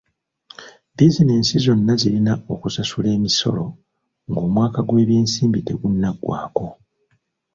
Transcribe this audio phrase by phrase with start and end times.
[0.97, 3.65] Bizinensi zonna zirina okusasula emisolo
[4.29, 6.67] ng'omwaka gw'ebyensimbi tegunnaggwako.